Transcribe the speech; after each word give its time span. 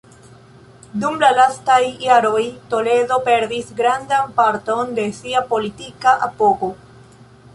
Dum 1.01 1.17
la 1.23 1.27
lastaj 1.39 1.75
jaroj, 2.05 2.39
Toledo 2.71 3.19
perdis 3.29 3.69
grandan 3.81 4.33
parton 4.39 4.97
de 5.01 5.05
sia 5.21 5.43
politika 5.53 6.15
apogo. 6.29 6.71